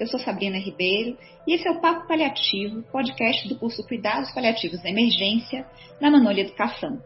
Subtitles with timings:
[0.00, 4.82] eu sou Sabrina Ribeiro e esse é o Papo Paliativo, podcast do curso Cuidados Paliativos
[4.82, 5.66] da Emergência
[6.00, 7.02] na Manolha Educação.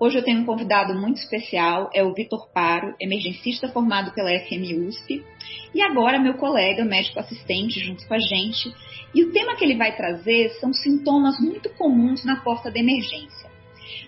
[0.00, 4.88] Hoje eu tenho um convidado muito especial, é o Vitor Paro, emergencista formado pela FM
[4.88, 5.24] USP,
[5.72, 8.74] e agora meu colega médico assistente junto com a gente.
[9.14, 13.48] E o tema que ele vai trazer são sintomas muito comuns na porta da emergência.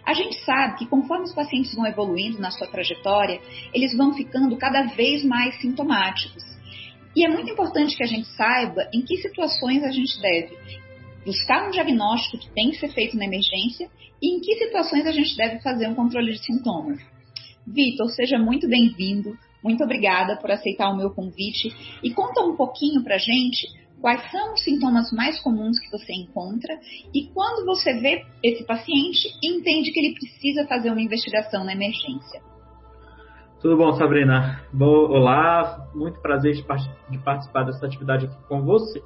[0.05, 3.41] A gente sabe que conforme os pacientes vão evoluindo na sua trajetória,
[3.73, 6.52] eles vão ficando cada vez mais sintomáticos.
[7.15, 10.57] E é muito importante que a gente saiba em que situações a gente deve
[11.25, 13.89] buscar um diagnóstico que tem que ser feito na emergência
[14.21, 17.01] e em que situações a gente deve fazer um controle de sintomas.
[17.67, 19.37] Vitor, seja muito bem-vindo.
[19.63, 23.69] Muito obrigada por aceitar o meu convite e conta um pouquinho pra gente
[24.01, 26.77] quais são os sintomas mais comuns que você encontra
[27.15, 32.52] e quando você vê esse paciente entende que ele precisa fazer uma investigação na emergência.
[33.63, 34.61] Tudo bom, Sabrina?
[34.77, 36.65] Olá, muito prazer de,
[37.09, 39.05] de, participar dessa atividade aqui com vocês.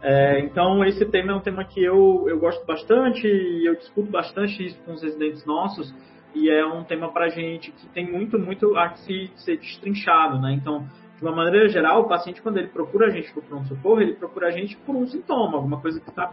[0.00, 4.10] É, então, esse tema é um tema que eu, eu gosto bastante e eu discuto
[4.10, 5.94] bastante isso com os residentes nossos
[6.34, 10.54] e é um tema para gente que tem muito, muito a se ser destrinchado, né?
[10.54, 10.86] Então,
[11.22, 14.14] de uma maneira geral, o paciente, quando ele procura a gente para o pronto-socorro, ele
[14.14, 16.26] procura a gente por um sintoma, alguma coisa que está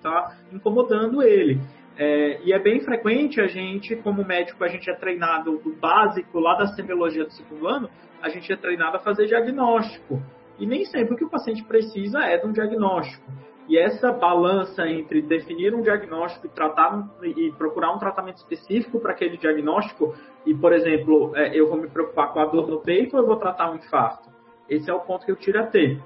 [0.00, 1.60] tá incomodando ele.
[1.98, 6.38] É, e é bem frequente a gente, como médico, a gente é treinado do básico,
[6.38, 7.90] lá da semiologia do segundo ano,
[8.22, 10.22] a gente é treinado a fazer diagnóstico.
[10.60, 13.24] E nem sempre o que o paciente precisa é de um diagnóstico.
[13.70, 19.12] E essa balança entre definir um diagnóstico e tratar e procurar um tratamento específico para
[19.12, 20.12] aquele diagnóstico,
[20.44, 23.28] e por exemplo, é, eu vou me preocupar com a dor no peito ou eu
[23.28, 24.28] vou tratar um infarto?
[24.68, 26.02] Esse é o ponto que eu tiro a ter.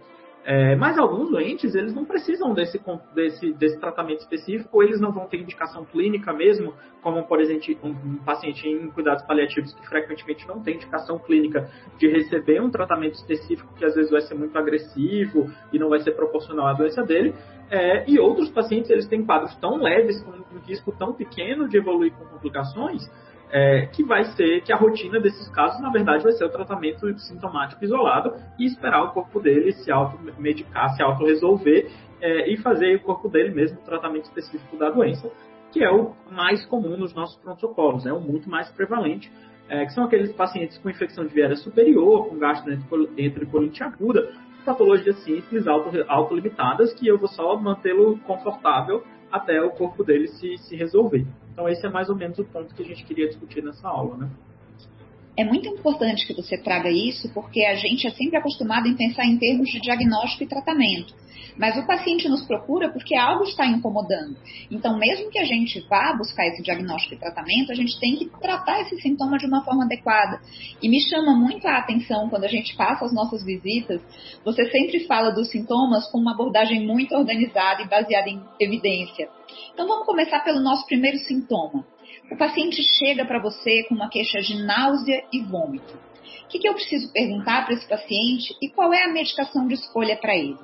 [0.47, 2.79] É, mas alguns doentes, eles não precisam desse,
[3.15, 7.75] desse, desse tratamento específico, ou eles não vão ter indicação clínica mesmo, como, por exemplo,
[7.83, 12.71] um, um, paciente em cuidados paliativos que frequentemente não tem indicação clínica de receber um
[12.71, 16.75] tratamento específico que às vezes vai ser muito agressivo e não vai ser proporcional à
[16.75, 17.35] doença dele.
[17.71, 21.79] É, e outros pacientes, eles têm quadros tão leves, com um risco tão pequeno de
[21.79, 23.03] evoluir com complicações,
[23.51, 27.17] é, que vai ser que a rotina desses casos, na verdade, vai ser o tratamento
[27.19, 31.91] sintomático isolado e esperar o corpo dele se automedicar, se autorresolver
[32.21, 35.31] é, e fazer o corpo dele mesmo o tratamento específico da doença,
[35.73, 39.31] que é o mais comum nos nossos pronto-socorros, é o muito mais prevalente,
[39.69, 44.31] é, que são aqueles pacientes com infecção de viária superior, com gastroentericolite aguda,
[44.65, 45.67] patologias simples,
[46.09, 51.27] autolimitadas, que eu vou só mantê-lo confortável até o corpo dele se, se resolver.
[51.55, 54.17] Então esse é mais ou menos o ponto que a gente queria discutir nessa aula,
[54.17, 54.31] né?
[55.37, 59.27] É muito importante que você traga isso, porque a gente é sempre acostumado em pensar
[59.27, 61.13] em termos de diagnóstico e tratamento.
[61.57, 64.37] Mas o paciente nos procura porque algo está incomodando.
[64.71, 68.27] Então, mesmo que a gente vá buscar esse diagnóstico e tratamento, a gente tem que
[68.41, 70.41] tratar esse sintoma de uma forma adequada.
[70.81, 74.01] E me chama muito a atenção quando a gente passa as nossas visitas,
[74.45, 79.29] você sempre fala dos sintomas com uma abordagem muito organizada e baseada em evidência.
[79.73, 81.85] Então, vamos começar pelo nosso primeiro sintoma.
[82.31, 85.95] O paciente chega para você com uma queixa de náusea e vômito.
[86.45, 89.75] O que, que eu preciso perguntar para esse paciente e qual é a medicação de
[89.75, 90.57] escolha para ele?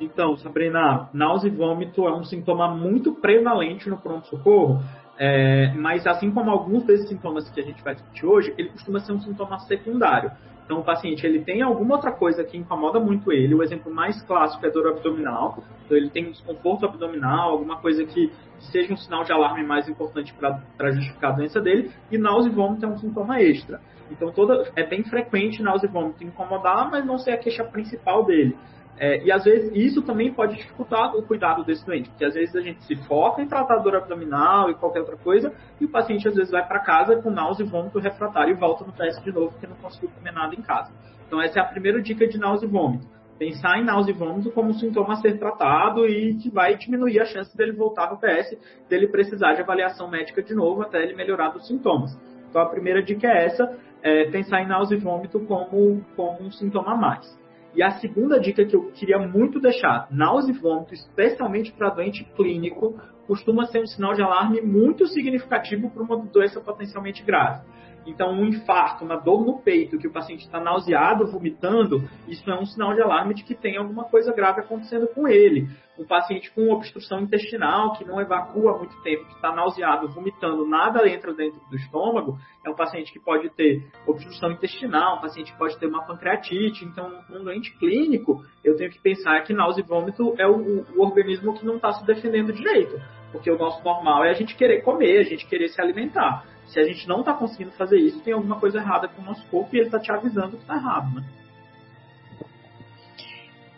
[0.00, 4.82] Então, Sabrina, náusea e vômito é um sintoma muito prevalente no pronto-socorro,
[5.16, 8.98] é, mas assim como alguns desses sintomas que a gente vai discutir hoje, ele costuma
[9.00, 10.32] ser um sintoma secundário.
[10.64, 13.54] Então, o paciente ele tem alguma outra coisa que incomoda muito ele.
[13.54, 15.62] O exemplo mais clássico é dor abdominal.
[15.84, 19.88] Então, ele tem desconforto abdominal, alguma coisa que, que seja um sinal de alarme mais
[19.88, 21.90] importante para justificar a doença dele.
[22.10, 23.78] E náusea e vômito é um sintoma extra.
[24.10, 28.24] Então, toda, é bem frequente náusea e vômito incomodar, mas não ser a queixa principal
[28.24, 28.56] dele.
[28.96, 32.54] É, e às vezes isso também pode dificultar o cuidado desse doente, porque às vezes
[32.54, 36.28] a gente se foca em tratar dor abdominal e qualquer outra coisa, e o paciente
[36.28, 39.32] às vezes vai para casa com náusea e vômito refratário e volta no teste de
[39.32, 40.92] novo porque não conseguiu comer nada em casa.
[41.26, 43.06] Então essa é a primeira dica de náusea e vômito.
[43.36, 47.18] Pensar em náusea e vômito como um sintoma a ser tratado e que vai diminuir
[47.18, 48.56] a chance dele voltar no PS,
[48.88, 52.16] dele precisar de avaliação médica de novo até ele melhorar dos sintomas.
[52.48, 56.52] Então a primeira dica é essa, é pensar em náusea e vômito como, como um
[56.52, 57.43] sintoma a mais.
[57.74, 62.24] E a segunda dica que eu queria muito deixar, náusea e vômito, especialmente para doente
[62.36, 62.94] clínico,
[63.26, 67.64] costuma ser um sinal de alarme muito significativo para uma doença potencialmente grave.
[68.06, 72.54] Então, um infarto, uma dor no peito, que o paciente está nauseado, vomitando, isso é
[72.54, 75.68] um sinal de alarme de que tem alguma coisa grave acontecendo com ele.
[75.98, 80.66] Um paciente com obstrução intestinal, que não evacua há muito tempo, que está nauseado, vomitando,
[80.66, 85.52] nada entra dentro do estômago, é um paciente que pode ter obstrução intestinal, um paciente
[85.52, 86.84] que pode ter uma pancreatite.
[86.84, 91.00] Então, um doente clínico, eu tenho que pensar que náusea e vômito é o, o
[91.00, 93.00] organismo que não está se defendendo direito.
[93.30, 96.44] Porque o nosso normal é a gente querer comer, a gente querer se alimentar.
[96.66, 99.46] Se a gente não está conseguindo fazer isso, tem alguma coisa errada com o nosso
[99.48, 101.24] corpo e ele está te avisando que está errado, né?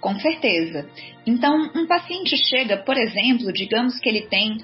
[0.07, 0.89] Com certeza.
[1.27, 4.57] Então, um paciente chega, por exemplo, digamos que ele tem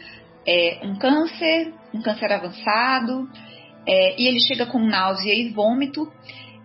[0.47, 3.29] é, um câncer, um câncer avançado,
[3.85, 6.07] é, e ele chega com náusea e vômito.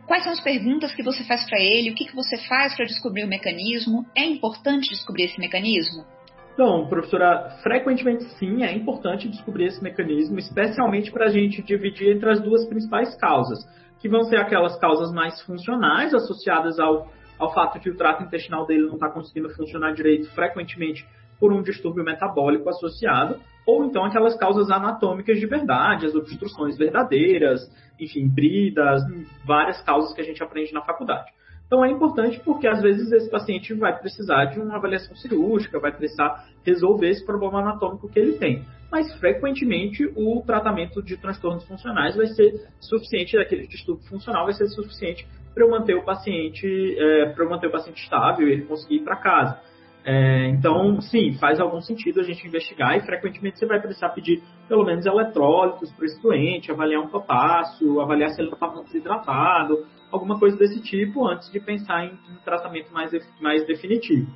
[0.05, 1.89] Quais são as perguntas que você faz para ele?
[1.89, 4.05] O que, que você faz para descobrir o mecanismo?
[4.15, 6.05] É importante descobrir esse mecanismo?
[6.53, 12.29] Então, professora, frequentemente sim, é importante descobrir esse mecanismo, especialmente para a gente dividir entre
[12.29, 13.57] as duas principais causas,
[13.99, 17.07] que vão ser aquelas causas mais funcionais, associadas ao,
[17.37, 21.07] ao fato de o trato intestinal dele não estar tá conseguindo funcionar direito, frequentemente
[21.39, 27.61] por um distúrbio metabólico associado, ou então aquelas causas anatômicas de verdade, as obstruções verdadeiras,
[27.99, 29.01] enfim, bridas,
[29.45, 31.31] várias causas que a gente aprende na faculdade.
[31.67, 35.91] Então é importante porque às vezes esse paciente vai precisar de uma avaliação cirúrgica, vai
[35.91, 38.65] precisar resolver esse problema anatômico que ele tem.
[38.89, 44.67] Mas frequentemente o tratamento de transtornos funcionais vai ser suficiente, daquele distúrbio funcional vai ser
[44.67, 48.61] suficiente para eu manter o paciente, é, para eu manter o paciente estável e ele
[48.65, 49.59] conseguir ir para casa.
[50.05, 54.41] É, então, sim, faz algum sentido a gente investigar e frequentemente você vai precisar pedir
[54.69, 60.39] pelo menos eletrólitos para esse doente, avaliar um potássio, avaliar se ele está desidratado, alguma
[60.39, 63.11] coisa desse tipo antes de pensar em um tratamento mais,
[63.41, 64.27] mais definitivo.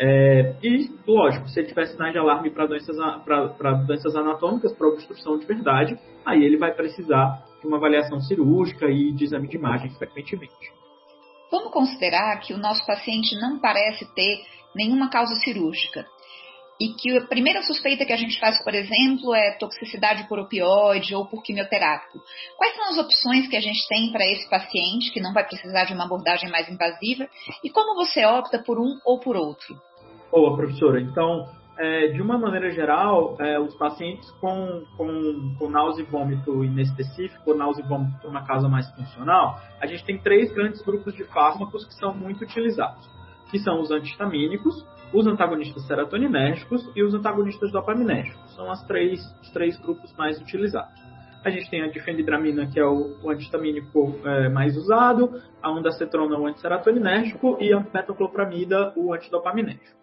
[0.00, 2.96] É, e, lógico, se ele tiver sinais de alarme para doenças,
[3.86, 9.12] doenças anatômicas, para obstrução de verdade, aí ele vai precisar de uma avaliação cirúrgica e
[9.12, 10.54] de exame de imagem frequentemente.
[11.50, 14.44] Vamos considerar que o nosso paciente não parece ter
[14.76, 16.06] nenhuma causa cirúrgica.
[16.80, 21.14] E que a primeira suspeita que a gente faz, por exemplo, é toxicidade por opioide
[21.14, 22.20] ou por quimioterápico.
[22.56, 25.84] Quais são as opções que a gente tem para esse paciente que não vai precisar
[25.84, 27.28] de uma abordagem mais invasiva?
[27.64, 29.76] E como você opta por um ou por outro?
[30.30, 31.00] Boa, professora.
[31.00, 31.48] Então,
[31.78, 37.50] é, de uma maneira geral, é, os pacientes com, com, com náusea e vômito inespecífico,
[37.50, 41.14] ou náusea e vômito por uma causa mais funcional, a gente tem três grandes grupos
[41.14, 43.17] de fármacos que são muito utilizados
[43.50, 48.54] que são os antihistamínicos, os antagonistas serotoninérgicos e os antagonistas dopaminérgicos.
[48.54, 51.00] São as três, os três grupos mais utilizados.
[51.44, 56.36] A gente tem a difenidramina, que é o, o antihistamínico é, mais usado, a ondacetrona,
[56.36, 59.96] o antisserotoninérgico, e a metoclopramida, o antidopaminérgico.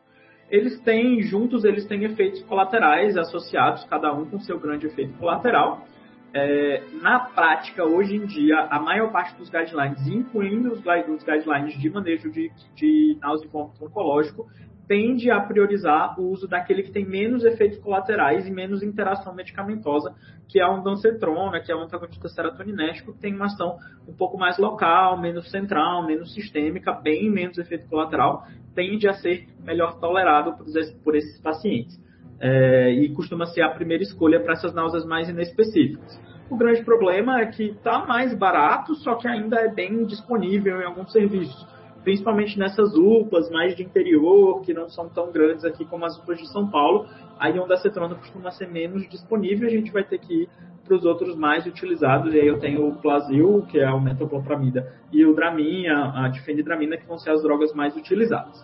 [0.49, 5.85] Eles têm, juntos, eles têm efeitos colaterais associados, cada um com seu grande efeito colateral,
[6.35, 10.81] é, na prática, hoje em dia, a maior parte dos guidelines, incluindo os,
[11.23, 14.45] guidelines de manejo de, de náusea e oncológico,
[14.85, 20.13] tende a priorizar o uso daquele que tem menos efeitos colaterais e menos interação medicamentosa,
[20.49, 24.37] que é o dancetrona, que é o antagonista serotoninérgico, que tem uma ação um pouco
[24.37, 28.45] mais local, menos central, menos sistêmica, bem menos efeito colateral,
[28.75, 30.57] tende a ser melhor tolerado
[31.01, 31.97] por esses pacientes.
[32.39, 36.19] É, e costuma ser a primeira escolha para essas náuseas mais inespecíficas.
[36.49, 40.85] O grande problema é que está mais barato, só que ainda é bem disponível em
[40.85, 41.65] alguns serviços,
[42.03, 46.37] principalmente nessas UPAs mais de interior, que não são tão grandes aqui como as UPAs
[46.37, 47.07] de São Paulo.
[47.39, 50.49] Aí onde a cetrona costuma ser menos disponível, a gente vai ter que ir
[50.85, 52.31] para os outros mais utilizados.
[52.33, 56.27] E aí eu tenho o Plasil, que é o metoclopramida, e o Dramin, a, a
[56.27, 58.63] difenidramina, que vão ser as drogas mais utilizadas.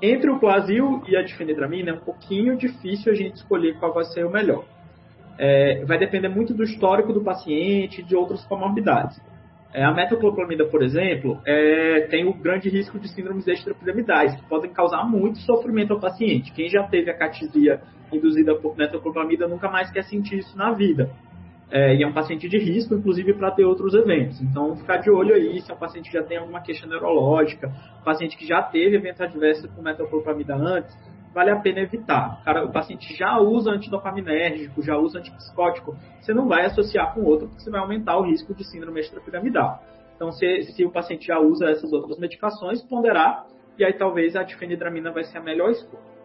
[0.00, 4.04] Entre o Plasil e a difenidramina é um pouquinho difícil a gente escolher qual vai
[4.04, 4.64] ser o melhor
[5.38, 9.18] é, vai depender muito do histórico do paciente e de outras comorbidades.
[9.72, 14.72] É, a metoclopramida, por exemplo, é, tem o grande risco de síndromes extrapiramidais, que podem
[14.72, 16.52] causar muito sofrimento ao paciente.
[16.52, 17.80] Quem já teve a catisia
[18.10, 21.10] induzida por metoclopramida nunca mais quer sentir isso na vida.
[21.70, 24.40] É, e é um paciente de risco, inclusive, para ter outros eventos.
[24.40, 27.70] Então, ficar de olho aí se é um paciente que já tem alguma queixa neurológica,
[28.04, 30.96] paciente que já teve evento adverso com metoclopramida antes,
[31.34, 32.42] vale a pena evitar.
[32.42, 37.48] Cara, o paciente já usa antidopaminérgico, já usa antipsicótico, você não vai associar com outro,
[37.48, 39.82] porque você vai aumentar o risco de síndrome extrapiramidal.
[40.16, 43.46] Então, se, se o paciente já usa essas outras medicações, ponderar,
[43.78, 46.17] e aí talvez a difenidramina vai ser a melhor escolha.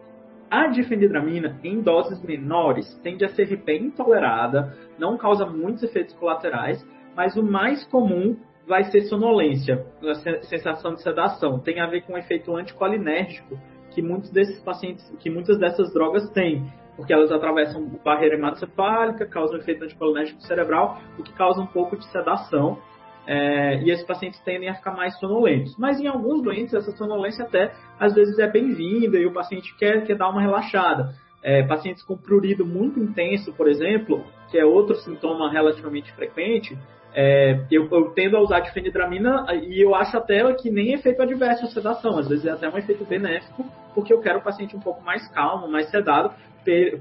[0.50, 6.86] A difenidramina, em doses menores, tende a ser bem tolerada, não causa muitos efeitos colaterais,
[7.16, 8.36] mas o mais comum
[8.66, 11.58] vai ser sonolência, a sensação de sedação.
[11.58, 13.58] Tem a ver com o efeito anticolinérgico,
[13.90, 19.58] que muitos desses pacientes, que muitas dessas drogas têm, porque elas atravessam barreira hematocefálica, causam
[19.58, 22.78] efeito anticolinérgico cerebral, o que causa um pouco de sedação.
[23.26, 25.76] É, e esses pacientes tendem a ficar mais sonolentos.
[25.78, 30.04] Mas em alguns doentes, essa sonolência até às vezes é bem-vinda e o paciente quer,
[30.04, 31.14] quer dar uma relaxada.
[31.42, 36.76] É, pacientes com prurido muito intenso, por exemplo, que é outro sintoma relativamente frequente,
[37.16, 41.64] é, eu, eu, tendo a usar difenidramina e eu acho até que nem efeito adverso
[41.64, 43.64] a sedação, às vezes é até um efeito benéfico,
[43.94, 46.34] porque eu quero o paciente um pouco mais calmo, mais sedado,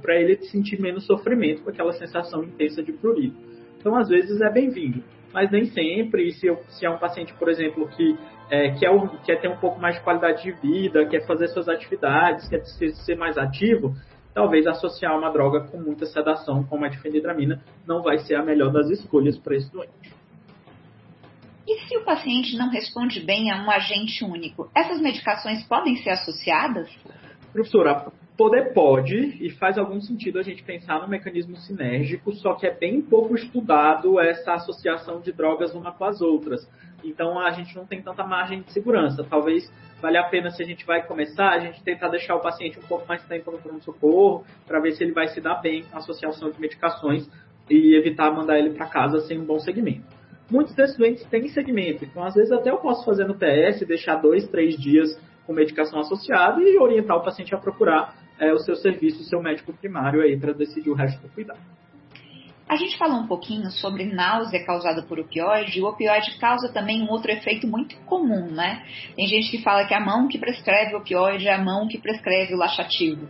[0.02, 3.36] para ele sentir menos sofrimento com aquela sensação intensa de prurido.
[3.80, 5.04] Então, às vezes é bem-vindo.
[5.34, 6.28] Mas nem sempre.
[6.28, 8.18] E se, eu, se é um paciente, por exemplo, que
[8.50, 8.90] é, quer,
[9.26, 13.18] quer ter um pouco mais de qualidade de vida, quer fazer suas atividades, quer ser
[13.18, 13.96] mais ativo,
[14.34, 18.72] talvez associar uma droga com muita sedação, como a difenidramina, não vai ser a melhor
[18.72, 20.14] das escolhas para esse doente.
[21.68, 26.10] E se o paciente não responde bem a um agente único, essas medicações podem ser
[26.10, 26.90] associadas?
[27.54, 32.66] Professora, poder pode e faz algum sentido a gente pensar no mecanismo sinérgico, só que
[32.66, 36.68] é bem pouco estudado essa associação de drogas uma com as outras.
[37.04, 39.24] Então a gente não tem tanta margem de segurança.
[39.24, 39.72] Talvez
[40.02, 42.84] valha a pena se a gente vai começar, a gente tentar deixar o paciente um
[42.84, 46.00] pouco mais tempo no pronto-socorro, para ver se ele vai se dar bem com a
[46.00, 47.30] associação de medicações
[47.70, 50.06] e evitar mandar ele para casa sem um bom segmento.
[50.50, 54.18] Muitos desses doentes têm segmento, então às vezes até eu posso fazer no PS, deixar
[54.18, 58.76] dois, três dias com medicação associada e orientar o paciente a procurar é, o seu
[58.76, 61.60] serviço, o seu médico primário aí para decidir o resto do cuidado.
[62.68, 67.10] A gente falou um pouquinho sobre náusea causada por opioide, o opioide causa também um
[67.10, 68.84] outro efeito muito comum, né?
[69.16, 71.88] Tem gente que fala que é a mão que prescreve o opioide é a mão
[71.88, 73.30] que prescreve o laxativo.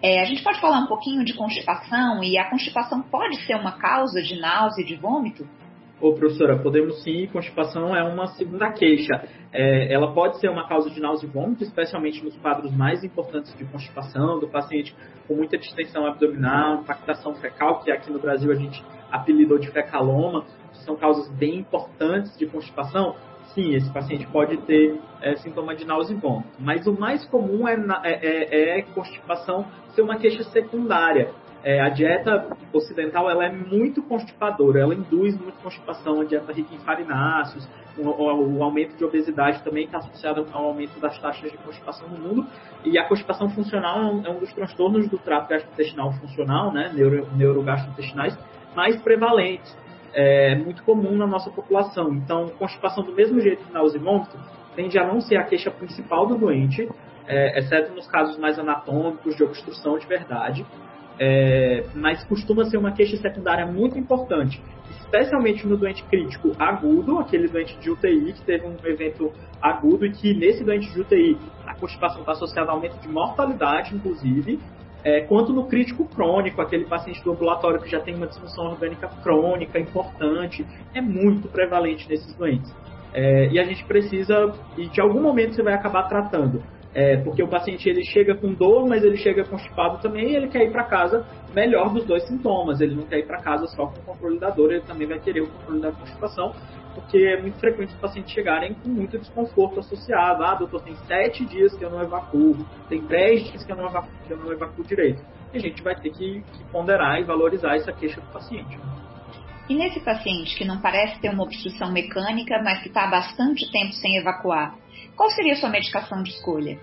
[0.00, 3.72] É, a gente pode falar um pouquinho de constipação, e a constipação pode ser uma
[3.72, 5.48] causa de náusea e de vômito?
[6.00, 9.20] Ô, professora, podemos sim, constipação é uma segunda queixa.
[9.52, 13.52] É, ela pode ser uma causa de náusea e vômito, especialmente nos quadros mais importantes
[13.56, 14.94] de constipação, do paciente
[15.26, 20.44] com muita distensão abdominal, impactação fecal, que aqui no Brasil a gente apelidou de fecaloma,
[20.70, 23.16] que são causas bem importantes de constipação.
[23.52, 26.48] Sim, esse paciente pode ter é, sintoma de náusea e vômito.
[26.60, 27.74] Mas o mais comum é,
[28.04, 31.34] é, é, é constipação ser uma queixa secundária
[31.64, 36.74] é, a dieta ocidental ela é muito constipadora, ela induz muito constipação, a dieta rica
[36.74, 41.50] em farináceos, o, o, o aumento de obesidade também está associado ao aumento das taxas
[41.50, 42.46] de constipação no mundo,
[42.84, 47.26] e a constipação funcional é um, é dos transtornos do trato gastrointestinal funcional, né, neuro,
[47.36, 48.38] neurogastrointestinais,
[48.74, 49.76] mais prevalentes,
[50.14, 52.14] é muito comum na nossa população.
[52.14, 54.38] Então, constipação do mesmo jeito que náusea e vômito
[54.74, 56.88] tende a não ser a queixa principal do doente,
[57.26, 60.64] é, exceto nos casos mais anatômicos de obstrução de verdade,
[61.18, 67.48] é, mas costuma ser uma queixa secundária muito importante, especialmente no doente crítico agudo, aquele
[67.48, 71.74] doente de UTI que teve um evento agudo e que nesse doente de UTI a
[71.74, 74.58] constipação está associada a aumento de mortalidade, inclusive,
[75.02, 79.08] é, quanto no crítico crônico, aquele paciente do ambulatório que já tem uma disfunção orgânica
[79.22, 82.72] crônica importante, é muito prevalente nesses doentes.
[83.12, 86.62] É, e a gente precisa, e de algum momento você vai acabar tratando
[86.94, 90.48] é, porque o paciente ele chega com dor, mas ele chega constipado também e ele
[90.48, 92.80] quer ir para casa melhor dos dois sintomas.
[92.80, 95.18] Ele não quer ir para casa só com o controle da dor, ele também vai
[95.20, 96.54] querer o controle da constipação,
[96.94, 100.42] porque é muito frequente os pacientes chegarem com muito desconforto associado.
[100.42, 102.56] Ah, doutor, tem sete dias que eu não evacuo,
[102.88, 105.22] tem dez dias que eu não evacuo, eu não evacuo direito.
[105.52, 108.78] E a gente vai ter que, que ponderar e valorizar essa queixa do paciente.
[109.68, 113.70] E nesse paciente que não parece ter uma obstrução mecânica, mas que está há bastante
[113.70, 114.74] tempo sem evacuar,
[115.18, 116.78] qual seria a sua medicação de escolha?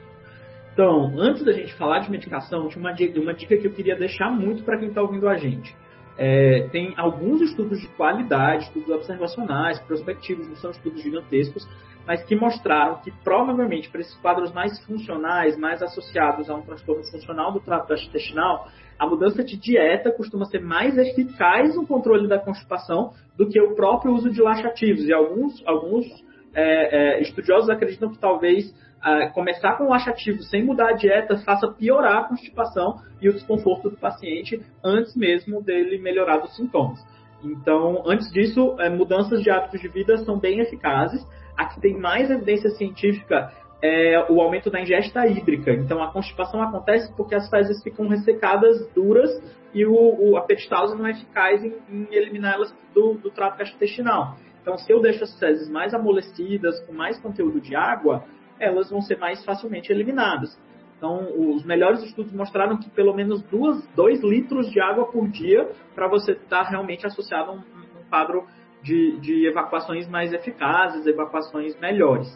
[0.73, 3.95] Então, antes da gente falar de medicação, tinha uma dica, uma dica que eu queria
[3.95, 5.73] deixar muito para quem está ouvindo a gente.
[6.17, 11.65] É, tem alguns estudos de qualidade, estudos observacionais, prospectivos, não são estudos gigantescos,
[12.05, 17.03] mas que mostraram que provavelmente para esses quadros mais funcionais, mais associados a um transtorno
[17.05, 18.67] funcional do trato intestinal,
[18.99, 23.75] a mudança de dieta costuma ser mais eficaz no controle da constipação do que o
[23.75, 25.05] próprio uso de laxativos.
[25.05, 26.05] E alguns, alguns
[26.55, 31.67] é, é, estudiosos acreditam que talvez é, começar com laxativo sem mudar a dieta faça
[31.67, 36.99] piorar a constipação e o desconforto do paciente antes mesmo dele melhorar dos sintomas.
[37.43, 41.23] Então, antes disso, é, mudanças de hábitos de vida são bem eficazes.
[41.55, 45.71] A que tem mais evidência científica é o aumento da ingesta hídrica.
[45.71, 49.29] Então, a constipação acontece porque as fezes ficam ressecadas, duras,
[49.73, 54.37] e o, o a peristalse não é eficaz em, em eliminá-las do, do trato gastrointestinal.
[54.65, 58.23] Então, se eu deixo as fezes mais amolecidas, com mais conteúdo de água,
[58.59, 60.59] elas vão ser mais facilmente eliminadas.
[60.97, 66.07] Então, os melhores estudos mostraram que pelo menos 2 litros de água por dia para
[66.07, 68.47] você estar tá realmente associado a um, um quadro
[68.81, 72.27] de, de, evacuações mais eficazes, evacuações melhores.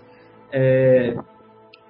[0.51, 1.17] É,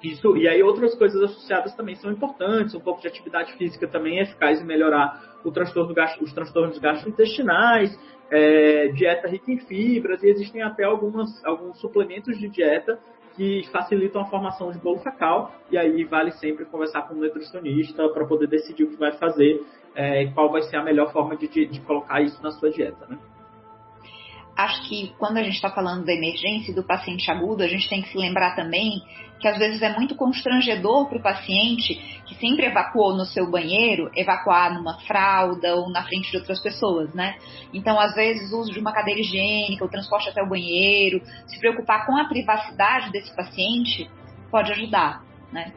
[0.02, 4.20] isso, e aí outras coisas associadas também são importantes, um pouco de atividade física também
[4.20, 7.98] é eficaz em melhorar transtorno, os transtornos gastrointestinais,
[8.32, 13.00] é, dieta rica em fibras, e existem até algumas, alguns suplementos de dieta
[13.36, 18.10] que facilitam a formação de bolo fecal, e aí vale sempre conversar com o nutricionista
[18.10, 19.64] para poder decidir o que vai fazer
[19.96, 22.70] é, e qual vai ser a melhor forma de, de, de colocar isso na sua
[22.70, 23.06] dieta.
[23.08, 23.18] Né?
[24.64, 27.88] Acho que quando a gente está falando da emergência e do paciente agudo, a gente
[27.90, 29.02] tem que se lembrar também
[29.40, 34.12] que às vezes é muito constrangedor para o paciente que sempre evacuou no seu banheiro,
[34.14, 37.38] evacuar numa fralda ou na frente de outras pessoas, né?
[37.74, 41.58] Então, às vezes, o uso de uma cadeira higiênica, o transporte até o banheiro, se
[41.58, 44.10] preocupar com a privacidade desse paciente
[44.52, 45.24] pode ajudar,
[45.54, 45.72] né?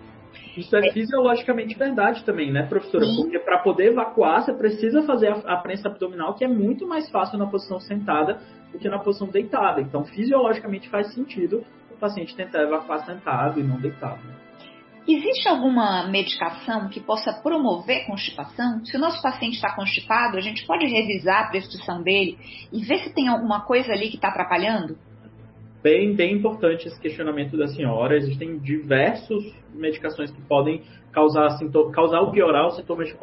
[0.56, 3.04] Isso é, fisiologicamente verdade também, né, professora?
[3.04, 3.22] Sim.
[3.22, 7.10] Porque para poder evacuar, você precisa fazer a, a prensa abdominal, que é muito mais
[7.10, 8.40] fácil na posição sentada
[8.70, 9.80] do que na posição deitada.
[9.80, 14.20] Então, fisiologicamente faz sentido o paciente tentar evacuar sentado e não deitado.
[15.06, 18.84] Existe alguma medicação que possa promover constipação?
[18.84, 22.38] Se o nosso paciente está constipado, a gente pode revisar a prescrição dele
[22.72, 24.96] e ver se tem alguma coisa ali que está atrapalhando?
[25.82, 28.16] Bem, bem importante esse questionamento da senhora.
[28.16, 29.42] Existem diversas
[29.74, 31.58] medicações que podem causar,
[31.92, 33.16] causar ou piorar os sintomas de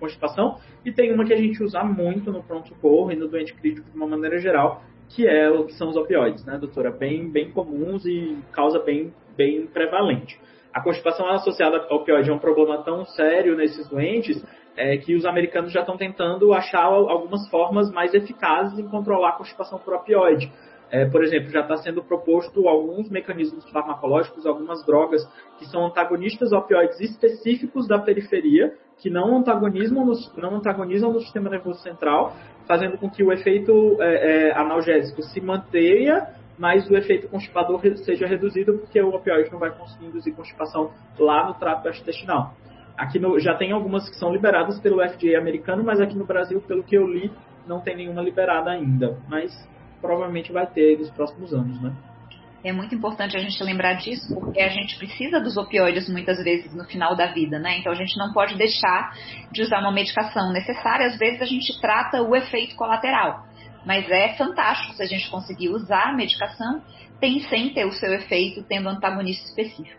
[0.00, 3.90] constipação e tem uma que a gente usa muito no pronto-socorro e no doente crítico
[3.90, 6.90] de uma maneira geral, que é que são os opioides, né, doutora?
[6.90, 10.40] Bem, bem comuns e causa bem, bem prevalente.
[10.72, 14.42] A constipação associada ao opioide é um problema tão sério nesses doentes
[14.76, 19.32] é, que os americanos já estão tentando achar algumas formas mais eficazes em controlar a
[19.32, 20.50] constipação por opioide.
[20.90, 25.22] É, por exemplo, já está sendo proposto alguns mecanismos farmacológicos, algumas drogas
[25.58, 31.50] que são antagonistas opioides específicos da periferia, que não antagonizam no, não antagonizam no sistema
[31.50, 32.34] nervoso central,
[32.66, 36.26] fazendo com que o efeito é, é, analgésico se mantenha,
[36.58, 41.46] mas o efeito constipador seja reduzido, porque o opioide não vai conseguir induzir constipação lá
[41.46, 42.54] no trato gastrointestinal.
[42.96, 46.60] Aqui no, já tem algumas que são liberadas pelo FDA americano, mas aqui no Brasil,
[46.62, 47.30] pelo que eu li,
[47.64, 49.18] não tem nenhuma liberada ainda.
[49.28, 49.52] Mas
[50.00, 51.92] provavelmente vai ter nos próximos anos, né?
[52.62, 56.74] É muito importante a gente lembrar disso, porque a gente precisa dos opioides muitas vezes
[56.74, 57.78] no final da vida, né?
[57.78, 59.12] Então a gente não pode deixar
[59.52, 61.06] de usar uma medicação necessária.
[61.06, 63.46] Às vezes a gente trata o efeito colateral,
[63.86, 66.82] mas é fantástico se a gente conseguir usar a medicação
[67.20, 69.98] tem sem ter o seu efeito tendo antagonista específico.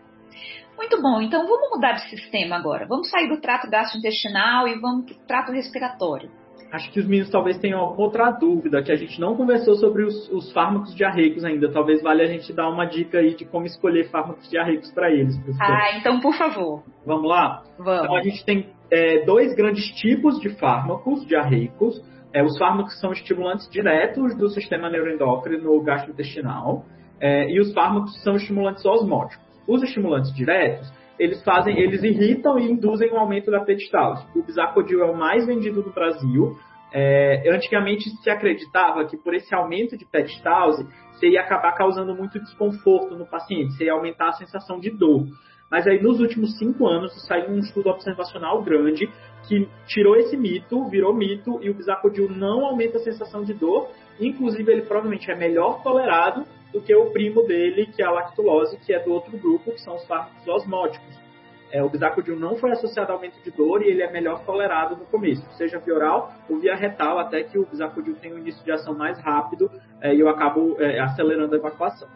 [0.76, 2.86] Muito bom, então vamos mudar de sistema agora.
[2.86, 6.30] Vamos sair do trato gastrointestinal e vamos para o trato respiratório
[6.72, 10.30] acho que os meninos talvez tenham outra dúvida, que a gente não conversou sobre os,
[10.30, 11.70] os fármacos diarreicos ainda.
[11.70, 15.36] Talvez valha a gente dar uma dica aí de como escolher fármacos diarreicos para eles.
[15.36, 15.62] Professor.
[15.62, 16.82] Ah, então por favor.
[17.04, 17.62] Vamos lá?
[17.78, 18.04] Vamos.
[18.04, 22.00] Então a gente tem é, dois grandes tipos de fármacos diarreicos.
[22.32, 26.84] É, os fármacos são estimulantes diretos do sistema neuroendócrino gastrointestinal
[27.20, 29.44] é, e os fármacos são estimulantes osmóticos.
[29.66, 34.26] Os estimulantes diretos eles fazem, eles irritam e induzem um aumento da peristalse.
[34.34, 36.56] O bisacodil é o mais vendido no Brasil.
[36.92, 42.40] É, antigamente se acreditava que por esse aumento de peristalse, você ia acabar causando muito
[42.40, 45.26] desconforto no paciente, você ia aumentar a sensação de dor.
[45.70, 49.08] Mas aí nos últimos cinco anos saiu um estudo observacional grande
[49.46, 53.88] que tirou esse mito, virou mito, e o bisacodil não aumenta a sensação de dor,
[54.18, 58.78] inclusive ele provavelmente é melhor tolerado do que o primo dele, que é a lactulose,
[58.78, 61.20] que é do outro grupo, que são os fármacos osmóticos.
[61.72, 64.96] É, o bisacodil não foi associado a aumento de dor e ele é melhor tolerado
[64.96, 68.64] no começo, seja via oral ou via retal, até que o bisacodil tem um início
[68.64, 72.08] de ação mais rápido é, e eu acabo é, acelerando a evacuação.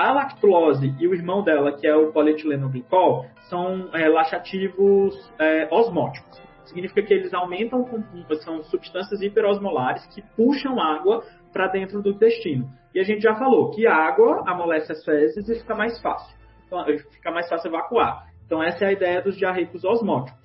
[0.00, 6.40] A lactulose e o irmão dela, que é o polietileno-glicol, são é, laxativos é, osmóticos.
[6.64, 7.84] Significa que eles aumentam,
[8.42, 12.66] são substâncias hiperosmolares que puxam água para dentro do intestino.
[12.94, 16.34] E a gente já falou que a água amolece as fezes e fica mais fácil.
[16.66, 16.82] Então,
[17.12, 18.26] fica mais fácil evacuar.
[18.46, 20.39] Então, essa é a ideia dos diarreicos osmóticos.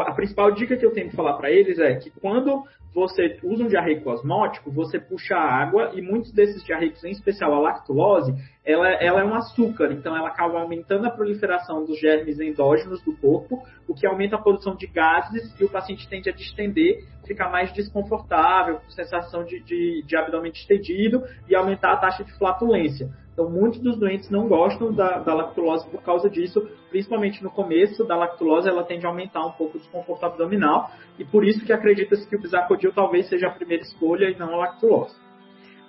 [0.00, 3.64] A principal dica que eu tenho que falar para eles é que quando você usa
[3.64, 8.88] um diarreico osmótico, você puxa água e muitos desses diarreicos, em especial a lactulose, ela,
[8.88, 13.62] ela, é um açúcar, então ela acaba aumentando a proliferação dos germes endógenos do corpo,
[13.88, 17.72] o que aumenta a produção de gases e o paciente tende a distender, ficar mais
[17.72, 23.08] desconfortável, com sensação de, de, de abdômen distendido e aumentar a taxa de flatulência.
[23.32, 28.04] Então, muitos dos doentes não gostam da, da, lactulose por causa disso, principalmente no começo
[28.04, 31.72] da lactulose, ela tende a aumentar um pouco o desconforto abdominal, e por isso que
[31.72, 35.16] acredita-se que o bisacodil talvez seja a primeira escolha e não a lactulose.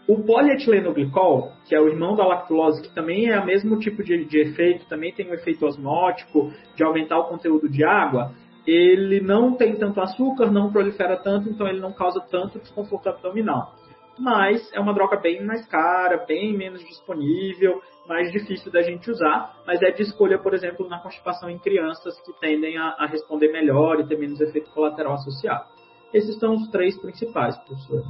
[0.08, 4.24] O polietileno-glicol, que é o irmão da lactulose, que também é o mesmo tipo de,
[4.26, 8.32] de efeito, também tem um efeito osmótico, de aumentar o conteúdo de água,
[8.66, 13.76] ele não tem tanto açúcar, não prolifera tanto, então ele não causa tanto desconforto abdominal
[14.18, 19.56] mas é uma droga bem mais cara, bem menos disponível, mais difícil da gente usar,
[19.66, 23.52] mas é de escolha, por exemplo, na constipação em crianças que tendem a, a responder
[23.52, 25.66] melhor e ter menos efeito colateral associado.
[26.14, 28.04] Esses são os três principais, professor.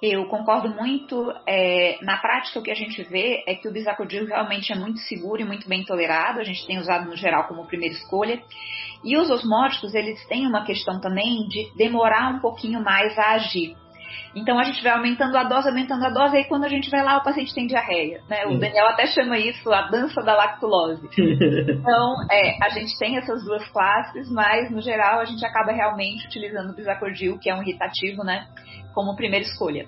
[0.00, 1.32] Eu concordo muito.
[1.44, 5.00] É, na prática, o que a gente vê é que o bisacodil realmente é muito
[5.00, 6.38] seguro e muito bem tolerado.
[6.38, 8.40] A gente tem usado no geral como primeira escolha.
[9.04, 13.76] E os osmóticos, eles têm uma questão também de demorar um pouquinho mais a agir.
[14.34, 16.90] Então a gente vai aumentando a dose, aumentando a dose, e aí quando a gente
[16.90, 18.20] vai lá, o paciente tem diarreia.
[18.28, 18.46] Né?
[18.46, 21.08] O Daniel até chama isso a dança da lactulose.
[21.16, 26.26] então, é, a gente tem essas duas classes, mas no geral a gente acaba realmente
[26.26, 28.46] utilizando o bisacordil, que é um irritativo, né,
[28.94, 29.86] como primeira escolha.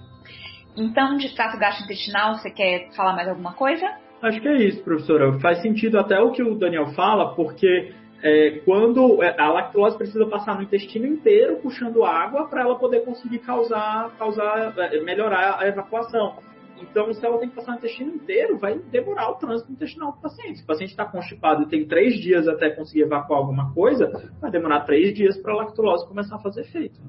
[0.76, 3.87] Então, de trato gastrointestinal, você quer falar mais alguma coisa?
[4.22, 5.38] Acho que é isso, professora.
[5.40, 10.26] Faz sentido até o que o Daniel fala, porque é, quando é, a lactose precisa
[10.26, 15.66] passar no intestino inteiro puxando água para ela poder conseguir causar, causar, é, melhorar a
[15.66, 16.37] evacuação.
[16.80, 20.18] Então, se ela tem que passar no intestino inteiro, vai demorar o trânsito intestinal do
[20.18, 20.59] paciente.
[20.59, 24.50] Se o paciente está constipado e tem três dias até conseguir evacuar alguma coisa, vai
[24.50, 27.00] demorar três dias para a lactulose começar a fazer efeito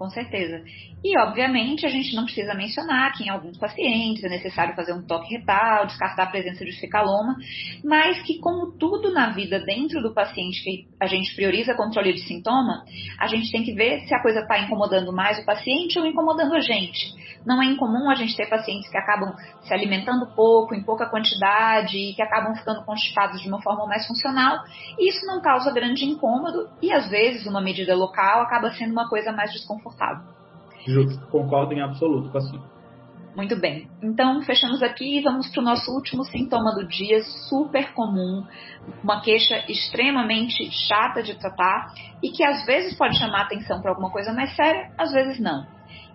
[0.00, 0.64] com certeza.
[1.04, 5.02] E, obviamente, a gente não precisa mencionar que em alguns pacientes é necessário fazer um
[5.02, 7.36] toque retal, descartar a presença de fecaloma,
[7.84, 12.20] mas que, como tudo na vida dentro do paciente que a gente prioriza controle de
[12.20, 12.82] sintoma,
[13.18, 16.54] a gente tem que ver se a coisa está incomodando mais o paciente ou incomodando
[16.54, 17.20] a gente.
[17.44, 21.96] Não é incomum a gente ter pacientes que acabam se alimentando pouco, em pouca quantidade,
[21.96, 24.58] e que acabam ficando constipados de uma forma mais funcional,
[24.98, 29.08] e isso não causa grande incômodo, e às vezes uma medida local acaba sendo uma
[29.08, 29.89] coisa mais desconfortável.
[30.86, 32.70] Justo, concordo em absoluto com a senhora.
[33.36, 33.88] Muito bem.
[34.02, 38.44] Então, fechamos aqui e vamos para o nosso último sintoma do dia, super comum,
[39.04, 44.10] uma queixa extremamente chata de tratar e que às vezes pode chamar atenção para alguma
[44.10, 45.64] coisa mais séria, às vezes não.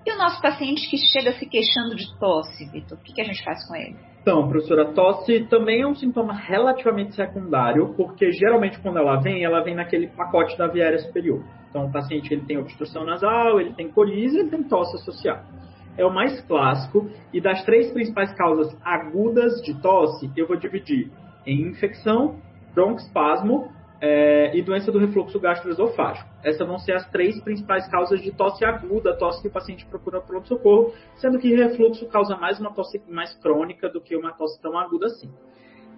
[0.06, 3.24] E o nosso paciente que chega se queixando de tosse, Vitor, o que, que a
[3.24, 3.96] gente faz com ele?
[4.22, 9.64] Então, professora, tosse também é um sintoma relativamente secundário, porque geralmente quando ela vem, ela
[9.64, 11.44] vem naquele pacote da viária superior.
[11.76, 15.44] Então, o paciente ele tem obstrução nasal, ele tem coriza, ele tem tosse associada.
[15.98, 21.12] É o mais clássico e das três principais causas agudas de tosse, eu vou dividir
[21.46, 22.40] em infecção,
[22.74, 26.30] broncoespasmo é, e doença do refluxo gastroesofágico.
[26.46, 30.22] Essas vão ser as três principais causas de tosse aguda, tosse que o paciente procura
[30.22, 34.80] pronto-socorro, sendo que refluxo causa mais uma tosse mais crônica do que uma tosse tão
[34.80, 35.30] aguda assim.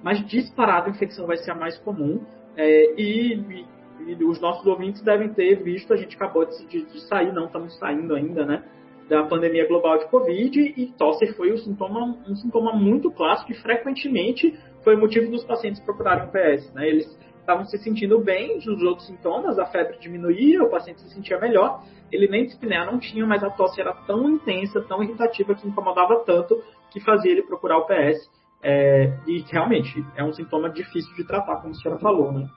[0.02, 3.66] Mas disparado, a infecção vai ser a mais comum é, e, e,
[4.08, 7.46] e, os nossos ouvintes devem ter visto, a gente acabou de, de, de sair, não
[7.46, 8.64] estamos saindo ainda, né?
[9.08, 13.56] da pandemia global de Covid e tosse foi um sintoma, um sintoma muito clássico e
[13.56, 16.74] frequentemente foi motivo dos pacientes procurarem o PS.
[16.74, 16.90] Né?
[16.90, 21.40] Eles estavam se sentindo bem dos outros sintomas, a febre diminuía, o paciente se sentia
[21.40, 25.68] melhor, ele nem dispneia não tinha, mas a tosse era tão intensa, tão irritativa, que
[25.68, 28.30] incomodava tanto, que fazia ele procurar o PS.
[28.62, 32.50] É, e realmente é um sintoma difícil de tratar, como a senhora falou, né?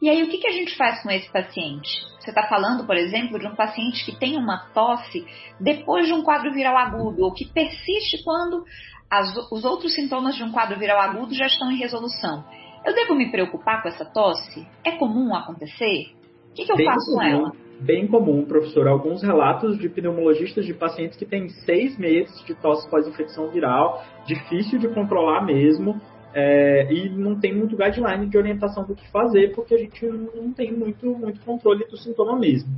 [0.00, 1.88] E aí, o que, que a gente faz com esse paciente?
[2.18, 5.26] Você está falando, por exemplo, de um paciente que tem uma tosse
[5.60, 8.64] depois de um quadro viral agudo, ou que persiste quando
[9.10, 12.44] as, os outros sintomas de um quadro viral agudo já estão em resolução.
[12.84, 14.66] Eu devo me preocupar com essa tosse?
[14.84, 16.14] É comum acontecer?
[16.50, 17.52] O que, que eu bem faço comum, com ela?
[17.80, 18.88] Bem comum, professor.
[18.88, 24.78] Alguns relatos de pneumologistas de pacientes que têm seis meses de tosse pós-infecção viral, difícil
[24.78, 26.00] de controlar mesmo,
[26.34, 30.52] é, e não tem muito guideline de orientação do que fazer, porque a gente não
[30.52, 32.70] tem muito, muito controle do sintoma mesmo.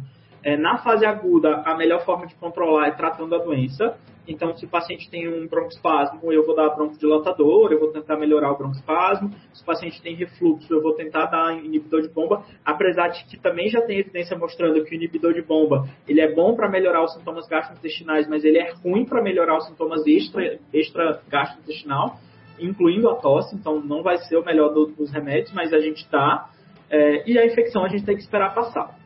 [0.45, 3.97] É, na fase aguda, a melhor forma de controlar é tratando a doença.
[4.27, 8.53] Então, se o paciente tem um broncoespasmo, eu vou dar broncodilatador, eu vou tentar melhorar
[8.53, 9.31] o broncoespasmo.
[9.53, 13.37] Se o paciente tem refluxo, eu vou tentar dar inibidor de bomba, apesar de que
[13.37, 17.05] também já tem evidência mostrando que o inibidor de bomba ele é bom para melhorar
[17.05, 22.17] os sintomas gastrointestinais, mas ele é ruim para melhorar os sintomas extra, extra gastrointestinal,
[22.59, 23.55] incluindo a tosse.
[23.55, 26.49] Então, não vai ser o melhor dos remédios, mas a gente dá.
[26.91, 28.97] É, e a infecção a gente tem que esperar passar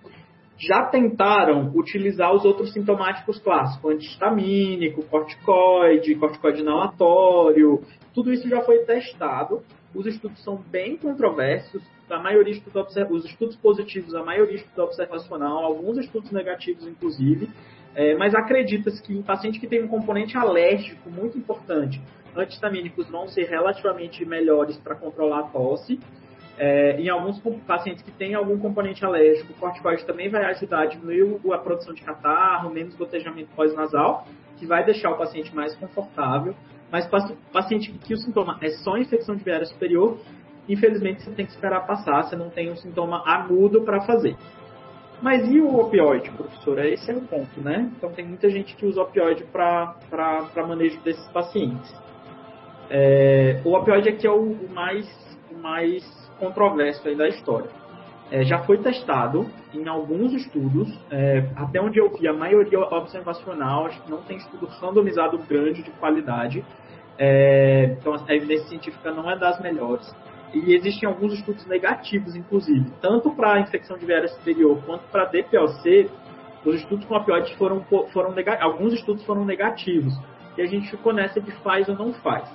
[0.58, 7.82] já tentaram utilizar os outros sintomáticos clássicos, antihistamínico, corticoide, corticoide inalatório,
[8.14, 9.62] tudo isso já foi testado.
[9.94, 15.64] Os estudos são bem controversos, a maioria estudos, os estudos positivos, a maioria estudo observacional,
[15.64, 17.48] alguns estudos negativos inclusive,
[17.94, 22.00] é, mas acredita-se que em paciente que tem um componente alérgico muito importante,
[22.38, 25.98] antihistamínicos vão ser relativamente melhores para controlar a tosse,
[26.58, 30.86] é, em alguns pacientes que têm algum componente alérgico, o corticoide também vai ajudar a
[30.86, 36.54] diminuir a produção de catarro, menos gotejamento pós-nasal, que vai deixar o paciente mais confortável.
[36.90, 37.06] Mas
[37.52, 40.18] paciente que o sintoma é só infecção de viária superior,
[40.68, 44.36] infelizmente você tem que esperar passar, você não tem um sintoma agudo para fazer.
[45.20, 46.88] Mas e o opioide, professora?
[46.88, 47.90] Esse é o ponto, né?
[47.96, 49.96] Então tem muita gente que usa opioide para
[50.66, 51.92] manejo desses pacientes.
[52.90, 55.06] É, o opioide aqui é o, mais,
[55.50, 56.04] o mais
[56.38, 57.70] controverso da história.
[58.30, 63.86] É, já foi testado em alguns estudos, é, até onde eu vi a maioria observacional,
[63.86, 66.64] acho que não tem estudo randomizado grande de qualidade,
[67.18, 70.12] é, então a evidência científica não é das melhores.
[70.52, 76.08] E existem alguns estudos negativos, inclusive, tanto para infecção de viária superior quanto para DPLC,
[76.64, 80.12] Os estudos com opioides foram, foram alguns estudos foram negativos
[80.58, 82.50] e a gente ficou nessa de faz ou não faz.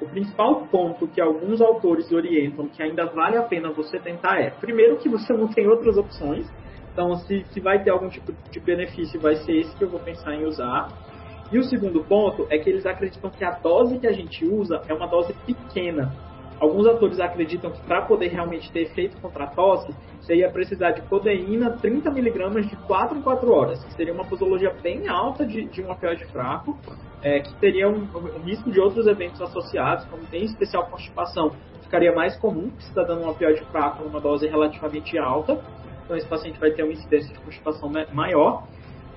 [0.00, 4.50] O principal ponto que alguns autores orientam que ainda vale a pena você tentar é,
[4.50, 6.46] primeiro, que você não tem outras opções.
[6.92, 10.00] Então, se, se vai ter algum tipo de benefício, vai ser esse que eu vou
[10.00, 10.88] pensar em usar.
[11.50, 14.82] E o segundo ponto é que eles acreditam que a dose que a gente usa
[14.88, 16.12] é uma dose pequena.
[16.60, 20.90] Alguns autores acreditam que para poder realmente ter efeito contra a tosse, você ia precisar
[20.90, 25.64] de codeína 30mg de 4 em 4 horas, que seria uma posologia bem alta de,
[25.66, 26.76] de um opioide fraco,
[27.22, 28.06] é, que teria um,
[28.44, 31.52] risco de outros eventos associados, como tem especial constipação,
[31.82, 35.60] ficaria mais comum, que você está dando um opioide fraco numa dose relativamente alta,
[36.04, 38.66] então esse paciente vai ter uma incidência de constipação maior,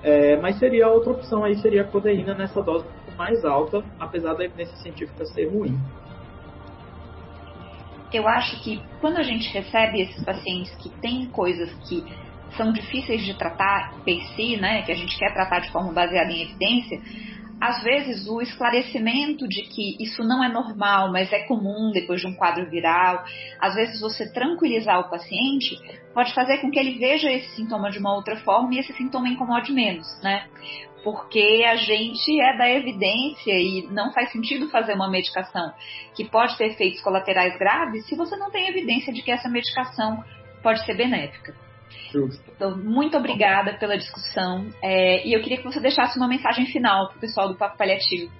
[0.02, 2.84] é, mas seria outra opção aí, seria a codeína nessa dose
[3.16, 5.78] mais alta, apesar da evidência científica ser ruim.
[8.12, 12.04] Eu acho que quando a gente recebe esses pacientes que têm coisas que
[12.56, 16.30] são difíceis de tratar per si, né, que a gente quer tratar de forma baseada
[16.30, 17.00] em evidência,
[17.62, 22.26] às vezes o esclarecimento de que isso não é normal, mas é comum depois de
[22.26, 23.22] um quadro viral,
[23.60, 25.78] às vezes você tranquilizar o paciente
[26.12, 29.28] pode fazer com que ele veja esse sintoma de uma outra forma e esse sintoma
[29.28, 30.48] incomode menos, né?
[31.04, 35.72] porque a gente é da evidência e não faz sentido fazer uma medicação
[36.16, 40.22] que pode ter efeitos colaterais graves se você não tem evidência de que essa medicação
[40.62, 41.54] pode ser benéfica.
[42.12, 42.42] Justo.
[42.54, 47.08] Então, muito obrigada pela discussão é, e eu queria que você deixasse uma mensagem final
[47.08, 48.30] para o pessoal do Papo Paliativo.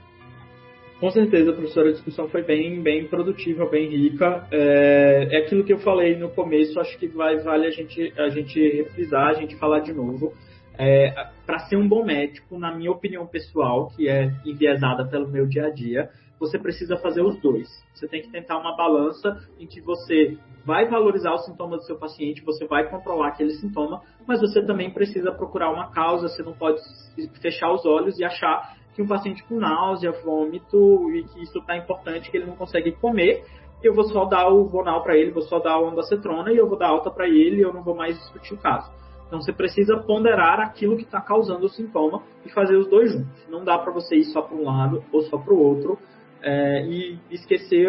[1.00, 4.46] Com certeza, professora, a discussão foi bem, bem produtiva, bem rica.
[4.52, 8.28] É, é aquilo que eu falei no começo, acho que vai, vale a gente, a
[8.28, 10.32] gente refrisar, a gente falar de novo.
[10.78, 11.12] É,
[11.44, 15.66] para ser um bom médico, na minha opinião pessoal, que é enviesada pelo meu dia
[15.66, 16.08] a dia,
[16.42, 17.68] você precisa fazer os dois.
[17.94, 21.96] Você tem que tentar uma balança em que você vai valorizar os sintomas do seu
[21.96, 26.26] paciente, você vai controlar aquele sintoma, mas você também precisa procurar uma causa.
[26.26, 26.80] Você não pode
[27.40, 31.76] fechar os olhos e achar que um paciente com náusea, vômito e que isso está
[31.76, 33.44] importante, que ele não consegue comer,
[33.80, 36.68] eu vou só dar o Vonal para ele, vou só dar o ondacetrona e eu
[36.68, 38.90] vou dar alta para ele e eu não vou mais discutir o caso.
[39.26, 43.48] Então você precisa ponderar aquilo que está causando o sintoma e fazer os dois juntos.
[43.48, 45.98] Não dá para você ir só para um lado ou só para o outro
[46.44, 47.18] é, e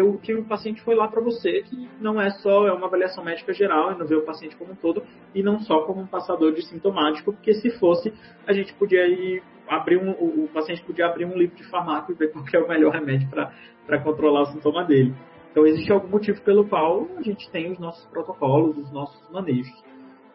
[0.02, 3.24] o que o paciente foi lá para você, que não é só é uma avaliação
[3.24, 5.02] médica geral e não vê o paciente como um todo
[5.34, 8.12] e não só como um passador de sintomático, porque se fosse
[8.46, 12.14] a gente podia ir abrir um, o, paciente podia abrir um livro de farmácia e
[12.14, 15.12] ver qual é o melhor remédio para controlar o sintoma dele.
[15.50, 19.82] Então existe algum motivo pelo qual a gente tem os nossos protocolos, os nossos manejos.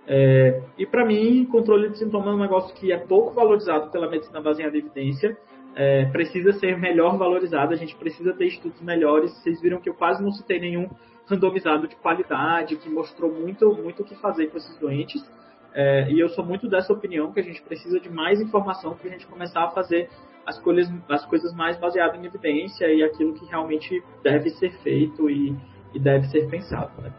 [0.07, 4.09] É, e para mim, controle de sintomas é um negócio que é pouco valorizado pela
[4.09, 5.37] medicina baseada em evidência.
[5.75, 9.31] É, precisa ser melhor valorizado, a gente precisa ter estudos melhores.
[9.37, 10.89] Vocês viram que eu quase não citei nenhum
[11.25, 15.23] randomizado de qualidade, que mostrou muito, muito o que fazer com esses doentes.
[15.73, 19.07] É, e eu sou muito dessa opinião que a gente precisa de mais informação para
[19.07, 20.09] a gente começar a fazer
[20.45, 25.29] as, coisas, as coisas mais baseadas em evidência e aquilo que realmente deve ser feito
[25.29, 25.55] e,
[25.93, 26.99] e deve ser pensado.
[27.01, 27.13] Né?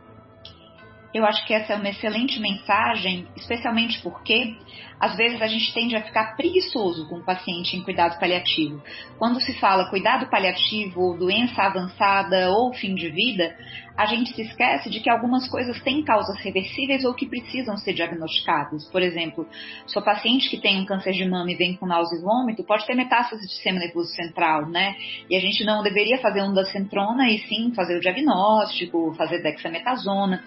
[1.12, 4.56] Eu acho que essa é uma excelente mensagem, especialmente porque
[5.00, 8.80] às vezes a gente tende a ficar preguiçoso com o paciente em cuidado paliativo.
[9.18, 13.56] Quando se fala cuidado paliativo doença avançada ou fim de vida,
[13.96, 17.94] a gente se esquece de que algumas coisas têm causas reversíveis ou que precisam ser
[17.94, 18.84] diagnosticadas.
[18.90, 19.48] Por exemplo,
[19.96, 22.86] o paciente que tem um câncer de mama e vem com náusea e vômito, pode
[22.86, 24.94] ter metástase de nervoso central, né?
[25.28, 29.42] E a gente não deveria fazer um da centrona e sim fazer o diagnóstico, fazer
[29.42, 30.44] dexametasona.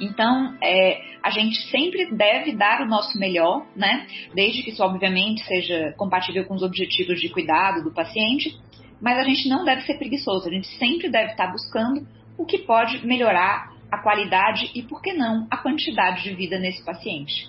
[0.00, 4.06] Então, é, a gente sempre deve dar o nosso melhor, né?
[4.34, 8.58] Desde que isso, obviamente, seja compatível com os objetivos de cuidado do paciente.
[9.00, 12.58] Mas a gente não deve ser preguiçoso, a gente sempre deve estar buscando o que
[12.58, 17.48] pode melhorar a qualidade e, por que não, a quantidade de vida nesse paciente.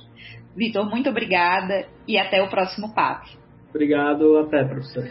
[0.56, 3.30] Vitor, muito obrigada e até o próximo papo.
[3.70, 5.06] Obrigado, até, professor.